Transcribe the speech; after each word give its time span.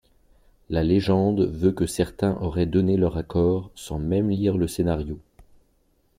La 0.71 0.81
légende 0.83 1.45
veut 1.45 1.71
que 1.71 1.85
certains 1.85 2.33
auraient 2.41 2.65
donné 2.65 2.97
leur 2.97 3.17
accord 3.17 3.69
sans 3.75 3.99
même 3.99 4.31
lire 4.31 4.57
le 4.57 4.67
scénario. 4.67 5.19